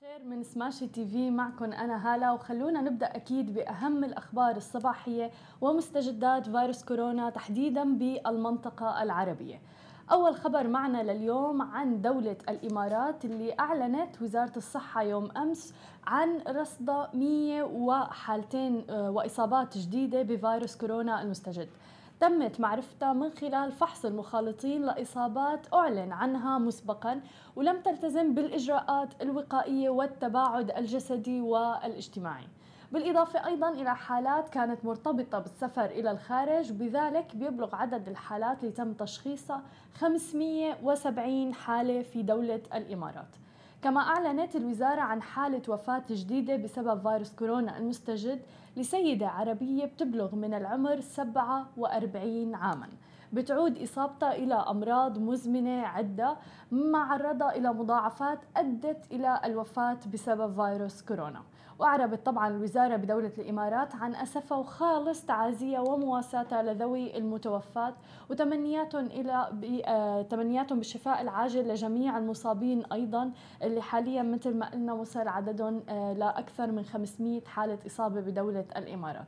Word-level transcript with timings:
خير 0.00 0.24
من 0.24 0.42
سماشي 0.42 0.86
تي 0.86 1.06
في 1.06 1.30
معكم 1.30 1.72
أنا 1.72 2.14
هالة 2.14 2.34
وخلونا 2.34 2.80
نبدأ 2.80 3.06
أكيد 3.06 3.54
بأهم 3.54 4.04
الأخبار 4.04 4.56
الصباحية 4.56 5.30
ومستجدات 5.60 6.48
فيروس 6.50 6.84
كورونا 6.84 7.30
تحديدا 7.30 7.84
بالمنطقة 7.84 9.02
العربية. 9.02 9.60
أول 10.12 10.34
خبر 10.34 10.68
معنا 10.68 11.02
لليوم 11.12 11.62
عن 11.62 12.02
دولة 12.02 12.36
الإمارات 12.48 13.24
اللي 13.24 13.54
أعلنت 13.60 14.22
وزارة 14.22 14.52
الصحة 14.56 15.02
يوم 15.02 15.30
أمس 15.36 15.74
عن 16.06 16.38
رصد 16.48 16.90
100 17.14 17.62
وحالتين 17.62 18.84
آه، 18.90 19.10
وإصابات 19.10 19.78
جديدة 19.78 20.22
بفيروس 20.22 20.76
كورونا 20.76 21.22
المستجد. 21.22 21.68
تمت 22.20 22.60
معرفتها 22.60 23.12
من 23.12 23.30
خلال 23.30 23.72
فحص 23.72 24.04
المخالطين 24.04 24.82
لإصابات 24.82 25.74
أعلن 25.74 26.12
عنها 26.12 26.58
مسبقا 26.58 27.20
ولم 27.56 27.80
تلتزم 27.80 28.34
بالإجراءات 28.34 29.22
الوقائية 29.22 29.90
والتباعد 29.90 30.70
الجسدي 30.70 31.40
والاجتماعي. 31.40 32.46
بالإضافة 32.92 33.46
أيضا 33.46 33.68
إلى 33.68 33.96
حالات 33.96 34.48
كانت 34.48 34.84
مرتبطة 34.84 35.38
بالسفر 35.38 35.84
إلى 35.84 36.10
الخارج 36.10 36.72
بذلك 36.72 37.36
بيبلغ 37.36 37.76
عدد 37.76 38.08
الحالات 38.08 38.60
اللي 38.60 38.72
تم 38.74 38.92
تشخيصها 38.92 39.62
570 39.94 41.54
حالة 41.54 42.02
في 42.02 42.22
دولة 42.22 42.60
الإمارات. 42.74 43.36
كما 43.82 44.00
أعلنت 44.00 44.56
الوزارة 44.56 45.00
عن 45.00 45.22
حالة 45.22 45.62
وفاة 45.68 46.02
جديدة 46.10 46.56
بسبب 46.56 47.02
فيروس 47.02 47.32
كورونا 47.32 47.78
المستجد 47.78 48.42
لسيدة 48.76 49.28
عربية 49.28 49.84
بتبلغ 49.84 50.34
من 50.34 50.54
العمر 50.54 51.00
47 51.00 52.54
عاماً. 52.54 52.88
بتعود 53.32 53.82
إصابتها 53.82 54.34
إلى 54.34 54.54
أمراض 54.54 55.18
مزمنة 55.18 55.86
عدة 55.86 56.36
مما 56.72 56.98
عرضها 56.98 57.56
إلى 57.56 57.72
مضاعفات 57.72 58.38
أدت 58.56 59.12
إلى 59.12 59.40
الوفاة 59.44 59.98
بسبب 60.12 60.54
فيروس 60.54 61.02
كورونا. 61.02 61.42
وأعربت 61.78 62.26
طبعا 62.26 62.48
الوزارة 62.48 62.96
بدولة 62.96 63.32
الإمارات 63.38 63.94
عن 63.94 64.14
أسفها 64.14 64.58
وخالص 64.58 65.24
تعازيها 65.24 65.80
ومواساتها 65.80 66.62
لذوي 66.62 67.18
المتوفات 67.18 67.94
وتمنياتهم 68.30 69.06
إلى 69.06 69.48
آه، 69.86 70.22
تمنياتهم 70.22 70.78
بالشفاء 70.78 71.22
العاجل 71.22 71.68
لجميع 71.68 72.18
المصابين 72.18 72.82
أيضا 72.92 73.32
اللي 73.62 73.82
حاليا 73.82 74.22
مثل 74.22 74.56
ما 74.56 74.70
قلنا 74.70 74.92
وصل 74.92 75.28
عددهم 75.28 75.82
آه، 75.88 76.12
لأكثر 76.12 76.72
من 76.72 76.84
500 76.84 77.40
حالة 77.44 77.78
إصابة 77.86 78.20
بدولة 78.20 78.64
الإمارات. 78.76 79.26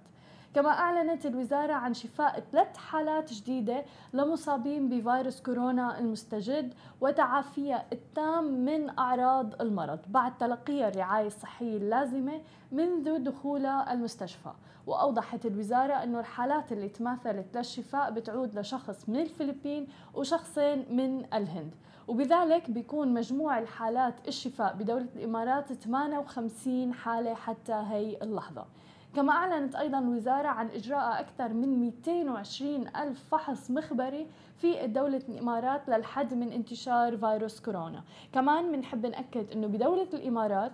كما 0.54 0.68
أعلنت 0.70 1.26
الوزارة 1.26 1.72
عن 1.72 1.94
شفاء 1.94 2.40
ثلاث 2.52 2.76
حالات 2.76 3.32
جديدة 3.32 3.84
لمصابين 4.12 4.88
بفيروس 4.88 5.40
كورونا 5.42 5.98
المستجد 5.98 6.74
وتعافيها 7.00 7.84
التام 7.92 8.44
من 8.44 8.98
أعراض 8.98 9.62
المرض 9.62 9.98
بعد 10.08 10.38
تلقيها 10.38 10.88
الرعاية 10.88 11.26
الصحية 11.26 11.76
اللازمة 11.76 12.40
منذ 12.72 13.18
دخولها 13.18 13.92
المستشفى. 13.92 14.52
وأوضحت 14.86 15.46
الوزارة 15.46 15.92
أن 15.94 16.16
الحالات 16.16 16.72
اللي 16.72 16.88
تماثلت 16.88 17.56
للشفاء 17.56 18.10
بتعود 18.10 18.58
لشخص 18.58 19.08
من 19.08 19.16
الفلبين 19.20 19.88
وشخصين 20.14 20.86
من 20.90 21.24
الهند. 21.34 21.74
وبذلك 22.08 22.70
بيكون 22.70 23.14
مجموع 23.14 23.58
الحالات 23.58 24.28
الشفاء 24.28 24.74
بدولة 24.74 25.06
الإمارات 25.16 25.72
58 25.72 26.94
حالة 26.94 27.34
حتى 27.34 27.72
هي 27.72 28.16
اللحظة. 28.22 28.64
كما 29.14 29.32
أعلنت 29.32 29.74
أيضا 29.76 29.98
الوزارة 29.98 30.48
عن 30.48 30.68
إجراء 30.68 31.20
أكثر 31.20 31.48
من 31.52 31.80
220 31.80 32.88
ألف 32.96 33.24
فحص 33.30 33.70
مخبري 33.70 34.26
في 34.56 34.86
دولة 34.86 35.22
الإمارات 35.28 35.88
للحد 35.88 36.34
من 36.34 36.52
انتشار 36.52 37.16
فيروس 37.16 37.60
كورونا. 37.60 38.02
كمان 38.32 38.72
بنحب 38.72 39.06
نأكد 39.06 39.50
أنه 39.52 39.66
بدولة 39.66 40.08
الإمارات 40.14 40.72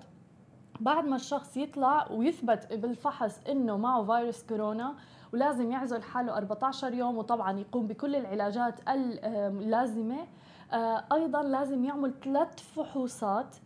بعد 0.80 1.04
ما 1.04 1.16
الشخص 1.16 1.56
يطلع 1.56 2.06
ويثبت 2.10 2.72
بالفحص 2.72 3.40
إنه 3.48 3.76
معه 3.76 4.04
فيروس 4.04 4.42
كورونا 4.42 4.94
ولازم 5.32 5.70
يعزل 5.72 6.02
حاله 6.02 6.36
14 6.36 6.94
يوم 6.94 7.18
وطبعا 7.18 7.58
يقوم 7.58 7.86
بكل 7.86 8.16
العلاجات 8.16 8.74
اللازمه 8.88 10.26
أيضا 11.12 11.42
لازم 11.42 11.84
يعمل 11.84 12.12
ثلاث 12.24 12.60
فحوصات 12.76 13.56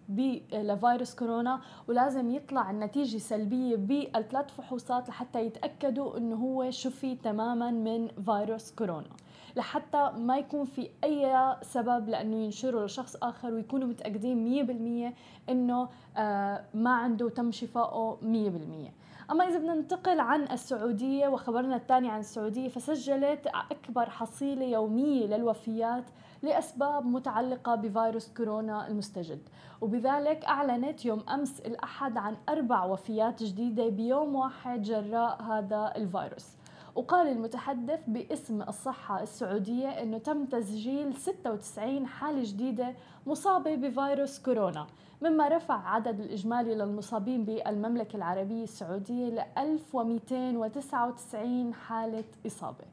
لفيروس 0.52 1.14
كورونا 1.14 1.60
ولازم 1.88 2.30
يطلع 2.30 2.70
النتيجة 2.70 3.18
سلبية 3.18 3.76
بالثلاث 3.76 4.50
فحوصات 4.50 5.08
لحتى 5.08 5.46
يتأكدوا 5.46 6.16
إنه 6.16 6.36
هو 6.36 6.70
شفي 6.70 7.14
تماما 7.14 7.70
من 7.70 8.08
فيروس 8.08 8.72
كورونا. 8.72 9.10
لحتى 9.56 10.12
ما 10.16 10.38
يكون 10.38 10.64
في 10.64 10.90
أي 11.04 11.56
سبب 11.62 12.08
لأنه 12.08 12.36
ينشره 12.36 12.84
لشخص 12.84 13.16
آخر 13.16 13.54
ويكونوا 13.54 13.88
متأكدين 13.88 15.12
100% 15.48 15.50
إنه 15.50 15.88
آه، 16.16 16.64
ما 16.74 16.90
عنده 16.90 17.28
تم 17.28 17.52
شفائه 17.52 18.18
100% 18.22 18.90
أما 19.30 19.48
إذا 19.48 19.58
بدنا 19.58 19.74
ننتقل 19.74 20.20
عن 20.20 20.42
السعودية 20.42 21.28
وخبرنا 21.28 21.76
الثاني 21.76 22.10
عن 22.10 22.20
السعودية 22.20 22.68
فسجلت 22.68 23.46
أكبر 23.46 24.10
حصيلة 24.10 24.64
يومية 24.64 25.26
للوفيات 25.26 26.04
لأسباب 26.42 27.06
متعلقة 27.06 27.74
بفيروس 27.74 28.28
كورونا 28.36 28.88
المستجد. 28.88 29.48
وبذلك 29.80 30.44
أعلنت 30.44 31.04
يوم 31.04 31.24
أمس 31.28 31.60
الأحد 31.60 32.16
عن 32.16 32.36
أربع 32.48 32.84
وفيات 32.84 33.42
جديدة 33.42 33.88
بيوم 33.88 34.34
واحد 34.34 34.82
جراء 34.82 35.42
هذا 35.42 35.92
الفيروس. 35.96 36.46
وقال 36.94 37.28
المتحدث 37.28 38.00
باسم 38.06 38.62
الصحة 38.62 39.22
السعودية 39.22 39.88
أنه 39.88 40.18
تم 40.18 40.44
تسجيل 40.44 41.14
96 41.14 42.06
حالة 42.06 42.42
جديدة 42.44 42.94
مصابة 43.26 43.74
بفيروس 43.74 44.38
كورونا 44.38 44.86
مما 45.22 45.48
رفع 45.48 45.88
عدد 45.88 46.20
الإجمالي 46.20 46.74
للمصابين 46.74 47.44
بالمملكة 47.44 48.16
العربية 48.16 48.64
السعودية 48.64 49.28
ل 49.28 49.44
1299 49.58 51.74
حالة 51.74 52.24
إصابة. 52.46 52.84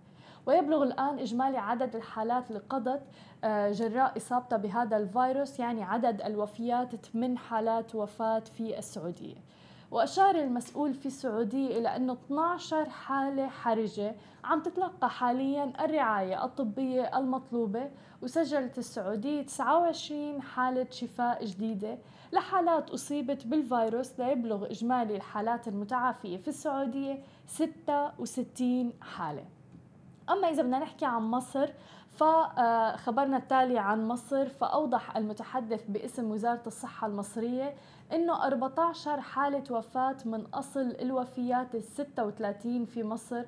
ويبلغ 0.48 0.84
الآن 0.84 1.20
إجمالي 1.20 1.58
عدد 1.58 1.96
الحالات 1.96 2.50
اللي 2.50 2.62
قضت 2.70 3.02
آه، 3.44 3.72
جراء 3.72 4.18
إصابتها 4.18 4.58
بهذا 4.58 4.98
الفيروس 4.98 5.60
يعني 5.60 5.84
عدد 5.84 6.22
الوفيات 6.22 6.96
8 6.96 7.38
حالات 7.38 7.96
وفاة 7.96 8.40
في 8.40 8.78
السعودية. 8.78 9.36
وأشار 9.92 10.36
المسؤول 10.36 10.94
في 10.94 11.06
السعودية 11.06 11.78
إلى 11.80 11.96
أنه 11.96 12.14
12 12.14 12.90
حالة 12.90 13.48
حرجة 13.48 14.16
عم 14.44 14.62
تتلقى 14.62 15.10
حاليا 15.10 15.74
الرعاية 15.86 16.46
الطبية 16.46 17.18
المطلوبة 17.18 17.90
وسجلت 18.22 18.78
السعودية 18.78 19.42
29 19.42 20.42
حالة 20.42 20.88
شفاء 20.92 21.46
جديدة 21.46 21.98
لحالات 22.34 22.90
أصيبت 22.90 23.48
بالفيروس 23.48 24.20
ليبلغ 24.20 24.66
إجمالي 24.66 25.16
الحالات 25.16 25.68
المتعافية 25.68 26.38
في 26.38 26.48
السعودية 26.48 27.24
66 27.48 28.94
حالة. 29.02 29.57
أما 30.30 30.50
إذا 30.50 30.62
بدنا 30.64 30.80
نحكي 30.80 31.06
عن 31.06 31.22
مصر 31.22 31.70
فخبرنا 32.10 33.38
التالي 33.38 33.80
عن 33.80 34.08
مصر 34.08 34.46
فأوضح 34.50 35.18
المتحدث 35.18 35.84
باسم 35.90 36.32
وزارة 36.32 36.62
الصحة 36.68 37.08
المصرية 37.08 37.74
أنه 38.14 38.46
14 38.48 39.22
حالة 39.22 39.64
وفاة 39.70 40.16
من 40.26 40.46
أصل 40.54 40.96
الوفيات 41.02 41.76
ال 41.76 41.84
36 41.84 42.86
في 42.86 43.04
مصر 43.04 43.44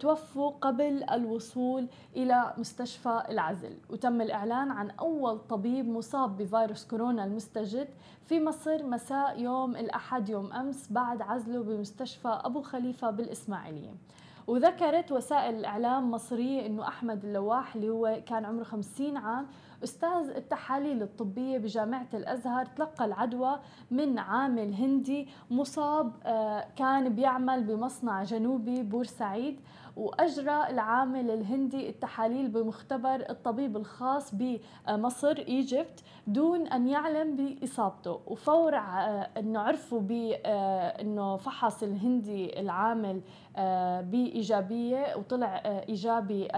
توفوا 0.00 0.50
قبل 0.60 1.04
الوصول 1.10 1.86
إلى 2.16 2.54
مستشفى 2.58 3.22
العزل. 3.28 3.76
وتم 3.90 4.20
الإعلان 4.20 4.70
عن 4.70 4.90
أول 4.90 5.38
طبيب 5.38 5.88
مصاب 5.88 6.36
بفيروس 6.36 6.84
كورونا 6.86 7.24
المستجد 7.24 7.88
في 8.26 8.44
مصر 8.44 8.82
مساء 8.82 9.40
يوم 9.40 9.76
الأحد 9.76 10.28
يوم 10.28 10.52
أمس 10.52 10.92
بعد 10.92 11.22
عزله 11.22 11.62
بمستشفى 11.62 12.28
أبو 12.28 12.62
خليفة 12.62 13.10
بالإسماعيلية. 13.10 13.90
وذكرت 14.48 15.12
وسائل 15.12 15.54
الإعلام 15.54 16.10
مصرية 16.10 16.66
أنه 16.66 16.88
أحمد 16.88 17.24
اللواح 17.24 17.74
اللي 17.74 17.88
هو 17.88 18.20
كان 18.26 18.44
عمره 18.44 18.62
50 18.64 19.16
عام 19.16 19.46
أستاذ 19.84 20.30
التحاليل 20.36 21.02
الطبية 21.02 21.58
بجامعة 21.58 22.06
الأزهر 22.14 22.66
تلقى 22.66 23.04
العدوى 23.04 23.58
من 23.90 24.18
عامل 24.18 24.74
هندي 24.74 25.28
مصاب 25.50 26.12
آه، 26.24 26.66
كان 26.76 27.14
بيعمل 27.14 27.64
بمصنع 27.64 28.22
جنوبي 28.22 28.82
بورسعيد. 28.82 29.60
وأجرى 29.98 30.68
العامل 30.70 31.30
الهندي 31.30 31.88
التحاليل 31.88 32.48
بمختبر 32.48 33.30
الطبيب 33.30 33.76
الخاص 33.76 34.34
بمصر 34.34 35.36
إيجيبت 35.48 36.04
دون 36.26 36.66
أن 36.66 36.88
يعلم 36.88 37.36
بإصابته. 37.36 38.20
وفور 38.26 38.76
آه، 38.76 39.28
أنه 39.38 39.60
عرفوا 39.60 40.00
بأنه 40.00 41.22
آه، 41.22 41.36
فحص 41.36 41.82
الهندي 41.82 42.60
العامل 42.60 43.20
بإيجابية 44.02 45.16
وطلع 45.16 45.62
إيجابي 45.88 46.48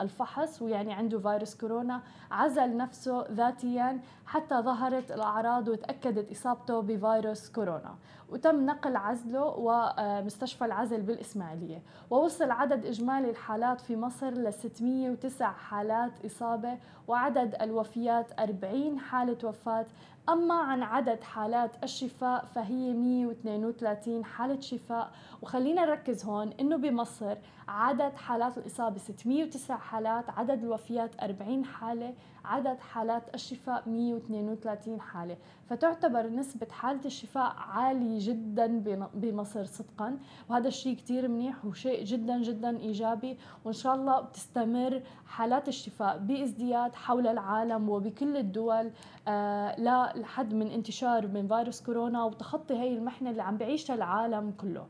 الفحص 0.00 0.62
ويعني 0.62 0.92
عنده 0.92 1.18
فيروس 1.18 1.54
كورونا. 1.54 2.02
عزل 2.30 2.76
نفسه 2.76 3.24
ذاتيا 3.30 4.00
حتى 4.30 4.60
ظهرت 4.60 5.12
الأعراض 5.12 5.68
وتأكدت 5.68 6.30
إصابته 6.30 6.80
بفيروس 6.80 7.48
كورونا. 7.48 7.94
وتم 8.28 8.66
نقل 8.66 8.96
عزله 8.96 9.44
ومستشفى 9.58 10.64
العزل 10.64 11.02
بالإسماعيلية. 11.02 11.82
ووصل 12.10 12.50
عدد 12.50 12.86
إجمالي 12.86 13.30
الحالات 13.30 13.80
في 13.80 13.96
مصر 13.96 14.30
ل 14.30 14.52
609 14.52 15.52
حالات 15.52 16.12
إصابة 16.26 16.78
وعدد 17.08 17.54
الوفيات 17.62 18.26
40 18.40 18.98
حالة 18.98 19.38
وفاة 19.44 19.86
أما 20.28 20.54
عن 20.54 20.82
عدد 20.82 21.22
حالات 21.22 21.70
الشفاء 21.84 22.44
فهي 22.44 22.92
132 22.92 24.24
حالة 24.24 24.60
شفاء. 24.60 25.10
وخلينا 25.42 25.84
نركز 25.84 26.24
هون 26.24 26.50
إنه 26.60 26.76
بمصر 26.76 27.36
عدد 27.68 28.16
حالات 28.16 28.58
الإصابة 28.58 28.98
609 28.98 29.78
حالات 29.78 30.30
عدد 30.30 30.64
الوفيات 30.64 31.10
40 31.22 31.64
حالة 31.64 32.14
عدد 32.44 32.78
حالات 32.80 33.34
الشفاء 33.34 33.88
132 33.88 35.00
حالة. 35.00 35.36
فتعتبر 35.68 36.26
نسبة 36.28 36.66
حالة 36.70 37.00
الشفاء 37.04 37.54
عالية 37.58 38.18
جدا 38.20 38.66
بمصر 39.14 39.64
صدقا. 39.64 40.18
وهذا 40.48 40.68
الشيء 40.68 40.96
كتير 40.96 41.28
منيح 41.28 41.64
وشيء 41.64 42.04
جدا 42.04 42.38
جدا 42.42 42.78
إيجابي. 42.78 43.38
وإن 43.64 43.74
شاء 43.74 43.94
الله 43.94 44.20
بتستمر 44.20 45.02
حالات 45.26 45.68
الشفاء 45.68 46.18
بازدياد 46.18 46.94
حول 46.94 47.26
العالم 47.26 47.88
وبكل 47.88 48.36
الدول 48.36 48.90
آه 49.28 49.80
لحد 50.16 50.54
من 50.54 50.66
انتشار 50.66 51.26
من 51.26 51.48
فيروس 51.48 51.82
كورونا 51.82 52.24
وتخطي 52.24 52.74
هي 52.74 52.96
المحنة 52.96 53.30
اللي 53.30 53.42
عم 53.42 53.56
بعيشها 53.56 53.94
العالم 53.94 54.50
كله. 54.60 54.86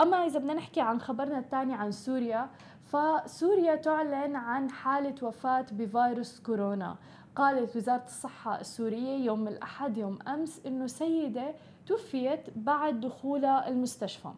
أما 0.00 0.16
إذا 0.26 0.38
بدنا 0.38 0.54
نحكي 0.54 0.80
عن 0.80 1.00
خبرنا 1.00 1.38
الثاني 1.38 1.74
عن 1.74 1.92
سوريا 1.92 2.48
فسوريا 2.84 3.74
تعلن 3.74 4.36
عن 4.36 4.70
حالة 4.70 5.14
وفاة 5.22 5.66
بفيروس 5.72 6.40
كورونا. 6.40 6.96
قالت 7.36 7.76
وزارة 7.76 8.04
الصحة 8.04 8.60
السورية 8.60 9.24
يوم 9.24 9.48
الأحد 9.48 9.98
يوم 9.98 10.18
أمس 10.28 10.66
أنه 10.66 10.86
سيدة 10.86 11.54
توفيت 11.86 12.40
بعد 12.56 13.00
دخولها 13.00 13.68
المستشفى. 13.68 14.30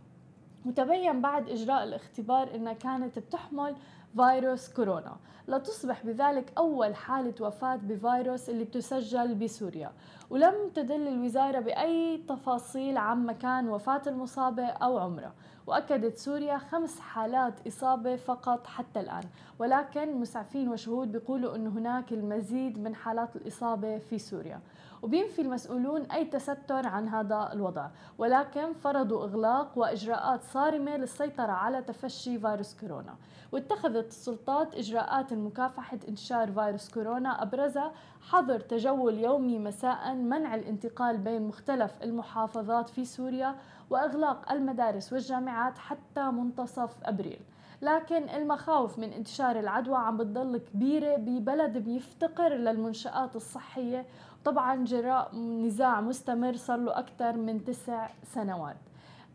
وتبين 0.66 1.20
بعد 1.20 1.48
إجراء 1.48 1.84
الاختبار 1.84 2.54
أنها 2.54 2.72
كانت 2.72 3.18
بتحمل 3.18 3.76
فيروس 4.16 4.68
كورونا. 4.68 5.16
لتصبح 5.48 6.04
بذلك 6.04 6.52
أول 6.58 6.94
حالة 6.94 7.34
وفاة 7.40 7.76
بفيروس 7.76 8.50
اللي 8.50 8.64
بتسجل 8.64 9.34
بسوريا. 9.34 9.92
ولم 10.30 10.54
تدل 10.74 11.08
الوزارة 11.08 11.60
بأي 11.60 12.18
تفاصيل 12.28 12.96
عن 12.96 13.26
مكان 13.26 13.68
وفاة 13.68 14.02
المصابة 14.06 14.66
أو 14.66 14.98
عمره. 14.98 15.32
وأكدت 15.66 16.18
سوريا 16.18 16.58
خمس 16.58 17.00
حالات 17.00 17.66
إصابة 17.66 18.16
فقط 18.16 18.66
حتى 18.66 19.00
الآن. 19.00 19.24
ولكن 19.58 20.20
مسعفين 20.20 20.68
وشهود 20.68 21.12
بيقولوا 21.12 21.56
أن 21.56 21.66
هناك 21.66 22.12
المزيد 22.12 22.78
من 22.78 22.94
حالات 22.94 23.36
الإصابة 23.36 23.98
في 23.98 24.18
سوريا. 24.18 24.60
وبينفي 25.02 25.42
المسؤولون 25.42 26.02
أي 26.02 26.24
تستر 26.24 26.86
عن 26.86 27.08
هذا 27.08 27.50
الوضع. 27.52 27.88
ولكن 28.18 28.72
فرضوا 28.72 29.24
إغلاق 29.24 29.78
وإجراءات 29.78 30.42
صارمة 30.42 30.96
للسيطرة 30.96 31.52
على 31.52 31.82
تفشي 31.82 32.38
فيروس 32.38 32.76
كورونا. 32.80 33.14
واتخذت 33.52 34.06
السلطات 34.08 34.74
إجراءات 34.74 35.32
مكافحة 35.32 35.98
إنتشار 36.08 36.52
فيروس 36.52 36.90
كورونا 36.90 37.42
أبرزها 37.42 37.92
حظر 38.20 38.60
تجول 38.60 39.18
يومي 39.18 39.58
مساء 39.58 40.14
منع 40.14 40.54
الانتقال 40.54 41.18
بين 41.18 41.42
مختلف 41.42 42.02
المحافظات 42.02 42.88
في 42.88 43.04
سوريا 43.04 43.54
وإغلاق 43.90 44.52
المدارس 44.52 45.12
والجامعات 45.12 45.78
حتى 45.78 46.22
منتصف 46.22 46.96
أبريل. 47.04 47.40
لكن 47.82 48.28
المخاوف 48.28 48.98
من 48.98 49.12
انتشار 49.12 49.58
العدوى 49.58 49.96
عم 49.96 50.16
بتضل 50.16 50.58
كبيرة 50.58 51.16
ببلد 51.16 51.78
بيفتقر 51.78 52.52
للمنشآت 52.54 53.36
الصحية 53.36 54.06
طبعا 54.44 54.84
جراء 54.84 55.36
نزاع 55.36 56.00
مستمر 56.00 56.56
صار 56.56 56.78
له 56.78 56.98
أكثر 56.98 57.36
من 57.36 57.64
تسع 57.64 58.08
سنوات. 58.34 58.76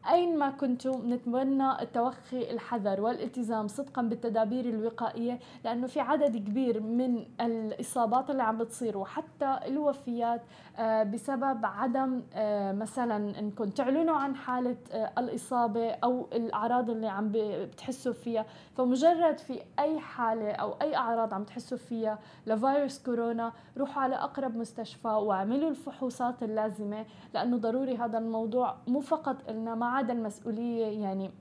أينما 0.09 0.49
كنتم؟ 0.49 1.13
نتمنى 1.13 1.81
التوخي 1.81 2.51
الحذر 2.51 3.01
والالتزام 3.01 3.67
صدقا 3.67 4.01
بالتدابير 4.01 4.65
الوقائية 4.65 5.39
لأنه 5.65 5.88
في 5.88 5.99
عدد 5.99 6.38
كبير 6.38 6.79
من 6.79 7.25
الإصابات 7.41 8.29
اللي 8.29 8.44
عم 8.44 8.57
بتصير 8.57 8.97
وحتى 8.97 9.59
الوفيات 9.65 10.41
آه، 10.77 11.03
بسبب 11.03 11.65
عدم 11.65 12.21
آه، 12.33 12.71
مثلا 12.71 13.39
انكم 13.39 13.65
تعلنوا 13.65 14.15
عن 14.15 14.35
حالة 14.35 14.77
آه، 14.91 15.11
الإصابة 15.17 15.91
أو 15.91 16.27
الأعراض 16.33 16.89
اللي 16.89 17.07
عم 17.07 17.31
بتحسوا 17.33 18.13
فيها. 18.13 18.45
فمجرد 18.77 19.38
في 19.38 19.61
أي 19.79 19.99
حالة 19.99 20.51
أو 20.51 20.75
أي 20.81 20.95
أعراض 20.95 21.33
عم 21.33 21.44
تحسوا 21.44 21.77
فيها 21.77 22.19
لفيروس 22.47 23.03
كورونا 23.03 23.51
روحوا 23.77 24.03
على 24.03 24.15
أقرب 24.15 24.55
مستشفى 24.55 25.07
واعملوا 25.07 25.69
الفحوصات 25.69 26.44
اللازمة 26.44 27.05
لأنه 27.33 27.57
ضروري 27.57 27.97
هذا 27.97 28.17
الموضوع 28.17 28.75
مو 28.88 28.99
فقط 28.99 29.49
إلنا 29.49 29.75
ما 29.87 29.93
عدا 29.93 30.13
المسؤولية 30.13 30.85
يعني 31.01 31.31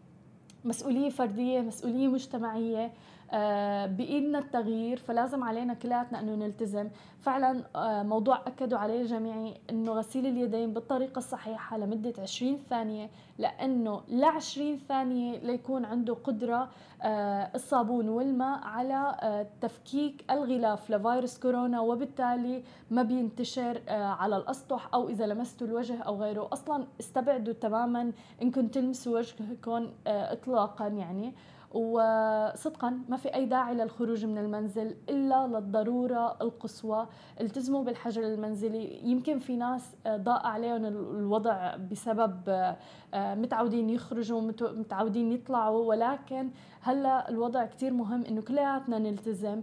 مسؤولية 0.64 1.10
فردية 1.10 1.60
مسؤولية 1.60 2.08
مجتمعية. 2.08 2.92
آه، 3.32 3.86
بإيدنا 3.86 4.38
التغيير 4.38 4.96
فلازم 4.96 5.44
علينا 5.44 5.74
كلياتنا 5.74 6.20
أنه 6.20 6.34
نلتزم. 6.34 6.88
فعلا 7.20 7.62
آه، 7.76 8.02
موضوع 8.02 8.40
أكدوا 8.46 8.78
عليه 8.78 9.00
الجميع 9.00 9.54
أنه 9.70 9.92
غسيل 9.92 10.26
اليدين 10.26 10.72
بالطريقة 10.72 11.18
الصحيحة 11.18 11.78
لمدة 11.78 12.12
20 12.18 12.58
ثانية 12.70 13.10
لأنه 13.38 14.02
ل 14.08 14.24
20 14.24 14.78
ثانية 14.88 15.38
ليكون 15.38 15.84
عنده 15.84 16.14
قدرة 16.14 16.68
آه، 17.02 17.50
الصابون 17.54 18.08
والماء 18.08 18.60
على 18.64 19.46
تفكيك 19.60 20.24
الغلاف 20.30 20.90
لفيروس 20.90 21.38
كورونا 21.38 21.80
وبالتالي 21.80 22.62
ما 22.90 23.02
بينتشر 23.02 23.82
على 23.88 24.36
الأسطح 24.36 24.88
أو 24.94 25.08
إذا 25.08 25.26
لمستوا 25.26 25.66
الوجه 25.66 26.02
أو 26.02 26.16
غيره. 26.22 26.48
أصلا 26.52 26.86
استبعدوا 27.00 27.54
تماما 27.54 28.12
إنكم 28.42 28.68
تلمسوا 28.68 29.18
وجهكم 29.18 29.88
إطلاقا 30.06 30.86
يعني. 30.86 31.32
وصدقا 31.74 32.98
ما 33.08 33.16
في 33.16 33.34
أي 33.34 33.46
داعي 33.46 33.74
للخروج 33.74 34.24
من 34.24 34.38
المنزل 34.38 34.96
إلا 35.08 35.46
للضرورة 35.46 36.36
القصوى. 36.40 37.06
التزموا 37.40 37.84
بالحجر 37.84 38.22
المنزلي. 38.22 39.00
يمكن 39.02 39.38
في 39.38 39.56
ناس 39.56 39.96
آه، 40.06 40.16
ضاق 40.16 40.46
عليهم 40.46 40.84
الوضع 40.84 41.76
بسبب 41.76 42.40
آه، 42.48 42.76
آه، 43.14 43.34
متعودين 43.34 43.90
يخرجوا 43.90 44.40
متعودين 44.60 45.32
يطلعوا. 45.32 45.84
ولكن 45.84 46.50
هلا 46.80 47.28
الوضع 47.28 47.64
كتير 47.66 47.92
مهم 47.92 48.24
إنه 48.24 48.42
كلياتنا 48.42 48.98
نلتزم. 48.98 49.62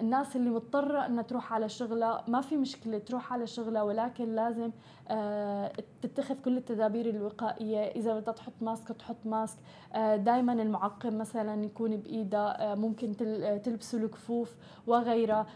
الناس 0.00 0.36
اللي 0.36 0.50
مضطرة 0.50 1.06
إنها 1.06 1.22
تروح 1.22 1.52
على 1.52 1.68
شغلها 1.68 2.24
ما 2.28 2.40
في 2.40 2.56
مشكلة 2.56 2.98
تروح 2.98 3.32
على 3.32 3.46
شغلها 3.46 3.82
ولكن 3.82 4.34
لازم 4.34 4.70
تتخذ 6.02 6.34
كل 6.44 6.56
التدابير 6.56 7.10
الوقائية. 7.10 7.78
إذا 7.78 8.20
بدها 8.20 8.34
تحط 8.34 8.52
ماسك 8.60 8.88
تحط 8.88 9.16
ماسك. 9.24 9.58
دائما 10.16 10.52
المعقم 10.52 11.13
مثلا 11.18 11.64
يكون 11.64 11.96
بايدها 11.96 12.74
ممكن 12.74 13.16
تلبسوا 13.64 13.98
الكفوف 13.98 14.54
وغيرها 14.86 15.46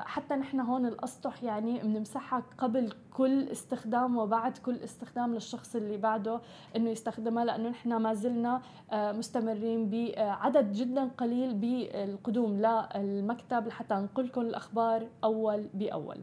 حتى 0.00 0.34
نحن 0.34 0.60
هون 0.60 0.86
الأسطح 0.86 1.42
يعني 1.42 1.78
بنمسحها 1.78 2.42
قبل 2.58 2.92
كل 3.14 3.48
استخدام 3.48 4.16
وبعد 4.16 4.58
كل 4.58 4.76
استخدام 4.76 5.34
للشخص 5.34 5.76
اللي 5.76 5.96
بعده 5.96 6.40
إنه 6.76 6.90
يستخدمها 6.90 7.44
لأنه 7.44 7.68
نحن 7.68 7.96
ما 7.96 8.14
زلنا 8.14 8.62
آه، 8.92 9.12
مستمرين 9.12 9.90
بعدد 9.90 10.72
جدا 10.72 11.08
قليل 11.18 11.54
بالقدوم 11.54 12.52
للمكتب 12.96 13.66
لحتى 13.66 13.94
نقلكم 13.94 14.40
الأخبار 14.40 15.06
أول 15.24 15.66
بأول. 15.74 16.16
آه 16.16 16.20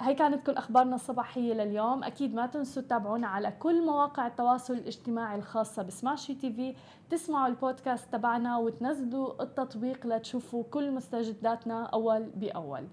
هي 0.00 0.14
كانت 0.14 0.46
كل 0.46 0.52
أخبارنا 0.52 0.94
الصباحية 0.94 1.54
لليوم. 1.54 2.04
أكيد 2.04 2.34
ما 2.34 2.46
تنسوا 2.46 2.82
تتابعونا 2.82 3.26
على 3.26 3.50
كل 3.50 3.86
مواقع 3.86 4.26
التواصل 4.26 4.74
الاجتماعي 4.74 5.38
الخاصة 5.38 5.82
بسماشي 5.82 6.34
تي 6.34 6.52
في. 6.52 6.74
تسمعوا 7.10 7.46
البودكاست 7.46 8.12
تبعنا 8.12 8.56
وتنزلوا 8.56 9.42
التطبيق 9.42 10.06
لتشوفوا 10.06 10.64
كل 10.70 10.90
مستجداتنا 10.90 11.84
أول 11.84 12.22
بأول. 12.34 12.84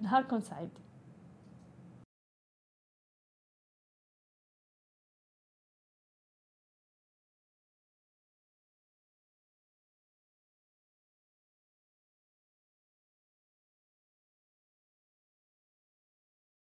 نهاركم 0.00 0.40
سعيد. 0.40 0.70